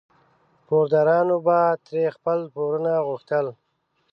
[0.67, 3.45] پوردارانو به ترې خپل پورونه غوښتل.